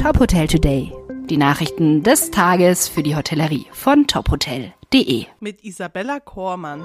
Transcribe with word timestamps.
Top 0.00 0.20
Hotel 0.20 0.46
Today. 0.46 0.92
Die 1.28 1.36
Nachrichten 1.36 2.04
des 2.04 2.30
Tages 2.30 2.86
für 2.88 3.02
die 3.02 3.16
Hotellerie 3.16 3.66
von 3.72 4.06
tophotel.de. 4.06 5.26
Mit 5.40 5.64
Isabella 5.64 6.20
Kormann. 6.20 6.84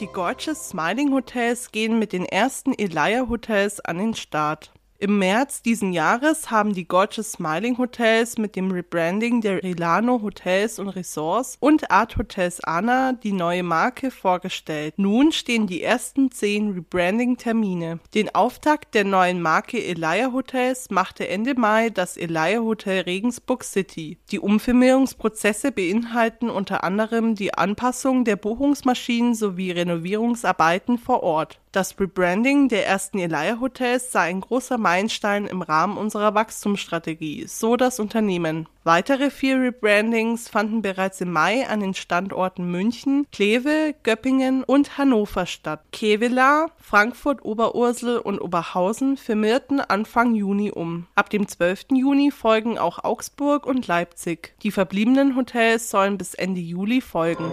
Die 0.00 0.06
Gorgeous 0.12 0.70
Smiling 0.70 1.12
Hotels 1.12 1.70
gehen 1.70 2.00
mit 2.00 2.12
den 2.12 2.24
ersten 2.24 2.72
Elia 2.76 3.28
Hotels 3.28 3.78
an 3.78 3.98
den 3.98 4.14
Start. 4.14 4.72
Im 5.00 5.20
März 5.20 5.62
diesen 5.62 5.92
Jahres 5.92 6.50
haben 6.50 6.74
die 6.74 6.88
Gorgeous 6.88 7.30
Smiling 7.30 7.78
Hotels 7.78 8.36
mit 8.36 8.56
dem 8.56 8.72
Rebranding 8.72 9.40
der 9.40 9.62
Rilano 9.62 10.22
Hotels 10.22 10.80
und 10.80 10.88
Resorts 10.88 11.56
und 11.60 11.92
Art 11.92 12.16
Hotels 12.16 12.58
Anna 12.64 13.12
die 13.12 13.30
neue 13.30 13.62
Marke 13.62 14.10
vorgestellt. 14.10 14.94
Nun 14.96 15.30
stehen 15.30 15.68
die 15.68 15.84
ersten 15.84 16.32
zehn 16.32 16.72
Rebranding-Termine. 16.72 18.00
Den 18.12 18.34
Auftakt 18.34 18.96
der 18.96 19.04
neuen 19.04 19.40
Marke 19.40 19.80
Elia 19.80 20.32
Hotels 20.32 20.90
machte 20.90 21.28
Ende 21.28 21.54
Mai 21.54 21.90
das 21.90 22.16
Elia 22.16 22.58
Hotel 22.58 23.02
Regensburg 23.02 23.62
City. 23.62 24.18
Die 24.32 24.40
Umfirmierungsprozesse 24.40 25.70
beinhalten 25.70 26.50
unter 26.50 26.82
anderem 26.82 27.36
die 27.36 27.54
Anpassung 27.54 28.24
der 28.24 28.34
Buchungsmaschinen 28.34 29.36
sowie 29.36 29.70
Renovierungsarbeiten 29.70 30.98
vor 30.98 31.22
Ort. 31.22 31.60
Das 31.72 32.00
Rebranding 32.00 32.68
der 32.68 32.86
ersten 32.86 33.18
Elia 33.18 33.60
Hotels 33.60 34.10
sei 34.10 34.22
ein 34.22 34.40
großer 34.40 34.78
Meilenstein 34.78 35.46
im 35.46 35.60
Rahmen 35.60 35.98
unserer 35.98 36.34
Wachstumsstrategie, 36.34 37.46
so 37.46 37.76
das 37.76 38.00
Unternehmen. 38.00 38.68
Weitere 38.84 39.28
vier 39.30 39.60
Rebrandings 39.60 40.48
fanden 40.48 40.80
bereits 40.80 41.20
im 41.20 41.30
Mai 41.30 41.68
an 41.68 41.80
den 41.80 41.92
Standorten 41.92 42.70
München, 42.70 43.26
Kleve, 43.32 43.94
Göppingen 44.02 44.64
und 44.64 44.96
Hannover 44.96 45.44
statt. 45.44 45.82
Kevela, 45.92 46.68
Frankfurt, 46.78 47.44
Oberursel 47.44 48.16
und 48.16 48.40
Oberhausen 48.40 49.18
firmierten 49.18 49.80
Anfang 49.80 50.34
Juni 50.34 50.70
um. 50.70 51.06
Ab 51.14 51.28
dem 51.28 51.46
12. 51.46 51.88
Juni 51.92 52.30
folgen 52.30 52.78
auch 52.78 53.04
Augsburg 53.04 53.66
und 53.66 53.86
Leipzig. 53.86 54.54
Die 54.62 54.70
verbliebenen 54.70 55.36
Hotels 55.36 55.90
sollen 55.90 56.16
bis 56.16 56.32
Ende 56.32 56.60
Juli 56.60 57.02
folgen. 57.02 57.52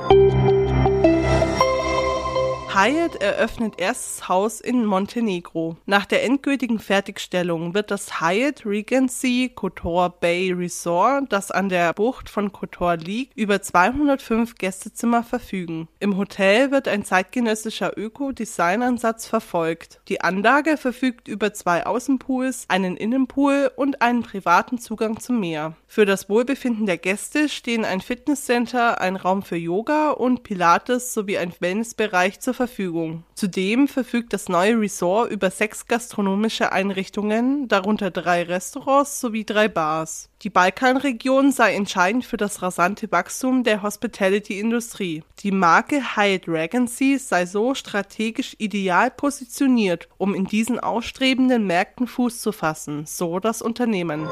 Hyatt 2.75 3.21
eröffnet 3.21 3.75
erstes 3.79 4.27
Haus 4.27 4.59
in 4.59 4.85
Montenegro. 4.85 5.77
Nach 5.85 6.05
der 6.05 6.25
endgültigen 6.25 6.79
Fertigstellung 6.79 7.73
wird 7.73 7.89
das 7.89 8.19
Hyatt 8.19 8.65
Regency 8.65 9.49
Kotor 9.55 10.09
Bay 10.09 10.51
Resort, 10.51 11.31
das 11.31 11.51
an 11.51 11.69
der 11.69 11.93
Bucht 11.93 12.29
von 12.29 12.51
Kotor 12.51 12.97
liegt, 12.97 13.37
über 13.37 13.61
205 13.61 14.55
Gästezimmer 14.55 15.23
verfügen. 15.23 15.87
Im 16.01 16.17
Hotel 16.17 16.69
wird 16.71 16.89
ein 16.89 17.05
zeitgenössischer 17.05 17.97
Öko-Design-Ansatz 17.97 19.25
verfolgt. 19.25 20.01
Die 20.09 20.19
Anlage 20.19 20.75
verfügt 20.75 21.29
über 21.29 21.53
zwei 21.53 21.85
Außenpools, 21.85 22.65
einen 22.67 22.97
Innenpool 22.97 23.71
und 23.77 24.01
einen 24.01 24.23
privaten 24.23 24.79
Zugang 24.79 25.21
zum 25.21 25.39
Meer. 25.39 25.77
Für 25.87 26.05
das 26.05 26.27
Wohlbefinden 26.27 26.87
der 26.87 26.97
Gäste 26.97 27.47
stehen 27.47 27.85
ein 27.85 28.01
Fitnesscenter, 28.01 28.99
ein 28.99 29.15
Raum 29.15 29.43
für 29.43 29.55
Yoga 29.55 30.09
und 30.11 30.43
Pilates 30.43 31.13
sowie 31.13 31.37
ein 31.37 31.53
Wellnessbereich 31.57 32.41
zur 32.41 32.53
Verfügung. 32.53 32.64
Verfügung. 32.67 33.23
Zudem 33.35 33.87
verfügt 33.87 34.33
das 34.33 34.49
neue 34.49 34.79
Resort 34.79 35.31
über 35.31 35.51
sechs 35.51 35.85
gastronomische 35.85 36.71
Einrichtungen, 36.71 37.67
darunter 37.67 38.09
drei 38.09 38.41
Restaurants 38.41 39.19
sowie 39.21 39.45
drei 39.45 39.67
Bars. 39.67 40.29
Die 40.41 40.49
Balkanregion 40.49 41.51
sei 41.51 41.75
entscheidend 41.75 42.25
für 42.25 42.37
das 42.37 42.63
rasante 42.63 43.11
Wachstum 43.11 43.63
der 43.63 43.83
Hospitality-Industrie. 43.83 45.23
Die 45.39 45.51
Marke 45.51 46.15
Hyatt 46.15 46.47
Regency 46.47 47.19
sei 47.19 47.45
so 47.45 47.75
strategisch 47.75 48.55
ideal 48.57 49.11
positioniert, 49.11 50.09
um 50.17 50.33
in 50.33 50.45
diesen 50.45 50.79
ausstrebenden 50.79 51.67
Märkten 51.67 52.07
Fuß 52.07 52.41
zu 52.41 52.51
fassen, 52.51 53.05
so 53.05 53.39
das 53.39 53.61
Unternehmen. 53.61 54.27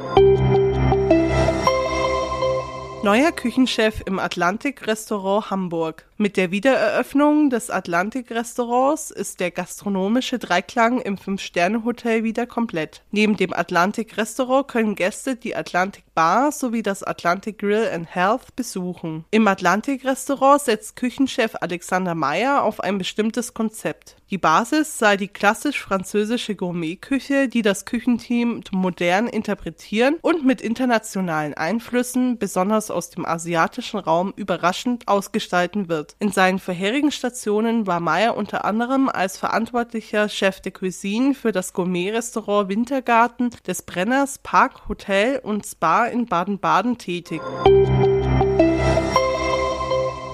Neuer 3.03 3.33
Küchenchef 3.33 4.01
im 4.05 4.17
Atlantik 4.17 4.87
Restaurant 4.87 5.51
Hamburg. 5.51 6.05
Mit 6.15 6.37
der 6.37 6.51
Wiedereröffnung 6.51 7.49
des 7.49 7.69
Atlantik 7.69 8.31
Restaurants 8.31 9.11
ist 9.11 9.41
der 9.41 9.51
gastronomische 9.51 10.39
Dreiklang 10.39 11.01
im 11.01 11.17
Fünf-Sterne-Hotel 11.17 12.23
wieder 12.23 12.45
komplett. 12.45 13.03
Neben 13.11 13.35
dem 13.35 13.51
Atlantik 13.51 14.15
Restaurant 14.15 14.69
können 14.69 14.95
Gäste 14.95 15.35
die 15.35 15.53
Atlantik 15.53 16.05
Bar 16.15 16.51
sowie 16.51 16.83
das 16.83 17.03
Atlantik 17.03 17.57
Grill 17.59 17.89
and 17.91 18.13
Health 18.13 18.55
besuchen. 18.55 19.25
Im 19.31 19.47
Atlantik 19.47 20.05
Restaurant 20.05 20.61
setzt 20.61 20.95
Küchenchef 20.95 21.55
Alexander 21.59 22.13
Meyer 22.13 22.63
auf 22.63 22.79
ein 22.79 22.97
bestimmtes 22.97 23.53
Konzept. 23.53 24.15
Die 24.29 24.37
Basis 24.37 24.97
sei 24.97 25.17
die 25.17 25.27
klassisch 25.27 25.79
französische 25.79 26.55
Gourmetküche, 26.55 27.47
die 27.47 27.61
das 27.61 27.85
Küchenteam 27.85 28.61
modern 28.71 29.27
interpretieren 29.27 30.15
und 30.21 30.45
mit 30.45 30.61
internationalen 30.61 31.53
Einflüssen, 31.53 32.37
besonders 32.39 32.89
aus 32.89 33.09
dem 33.11 33.25
asiatischen 33.25 33.99
Raum, 33.99 34.33
überraschend 34.35 35.07
ausgestalten 35.07 35.87
wird. 35.87 36.15
In 36.19 36.31
seinen 36.31 36.59
vorherigen 36.59 37.11
Stationen 37.11 37.85
war 37.85 37.99
Meyer 37.99 38.35
unter 38.37 38.65
anderem 38.65 39.09
als 39.09 39.37
verantwortlicher 39.37 40.29
Chef 40.29 40.61
de 40.61 40.71
Cuisine 40.71 41.35
für 41.35 41.51
das 41.51 41.73
Gourmet-Restaurant 41.73 42.69
Wintergarten 42.69 43.51
des 43.67 43.83
Brenners 43.83 44.39
Park 44.39 44.87
Hotel 44.89 45.39
und 45.43 45.65
Spa 45.65 46.02
in 46.09 46.25
Baden-Baden 46.25 46.97
tätig. 46.97 47.41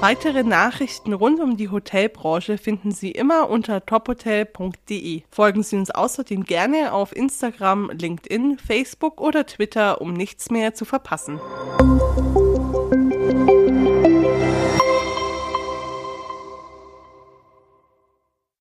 Weitere 0.02 0.44
Nachrichten 0.44 1.12
rund 1.12 1.42
um 1.42 1.58
die 1.58 1.70
Hotelbranche 1.70 2.58
finden 2.58 2.92
Sie 2.92 3.12
immer 3.12 3.50
unter 3.50 3.86
tophotel.de. 3.86 5.24
Folgen 5.30 5.62
Sie 5.62 5.76
uns 5.76 5.92
außerdem 5.92 6.46
gerne 6.46 6.94
auf 6.94 7.14
Instagram, 7.14 7.92
LinkedIn, 7.92 8.60
Facebook 8.60 9.20
oder 9.20 9.46
Twitter, 9.46 10.00
um 10.00 10.14
nichts 10.14 10.52
mehr 10.52 10.74
zu 10.74 10.86
verpassen. 10.86 11.42